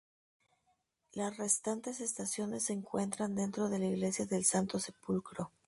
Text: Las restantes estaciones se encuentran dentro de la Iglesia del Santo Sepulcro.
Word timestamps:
Las 1.13 1.37
restantes 1.37 2.01
estaciones 2.01 2.63
se 2.63 2.73
encuentran 2.73 3.35
dentro 3.35 3.69
de 3.69 3.77
la 3.77 3.85
Iglesia 3.85 4.25
del 4.25 4.45
Santo 4.45 4.79
Sepulcro. 4.79 5.51